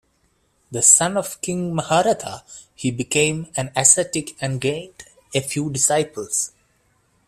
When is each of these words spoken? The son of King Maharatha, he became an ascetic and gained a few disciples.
The 0.71 0.81
son 0.81 1.15
of 1.15 1.39
King 1.41 1.75
Maharatha, 1.75 2.41
he 2.73 2.89
became 2.89 3.49
an 3.55 3.71
ascetic 3.75 4.35
and 4.41 4.59
gained 4.59 5.03
a 5.35 5.41
few 5.41 5.69
disciples. 5.71 6.53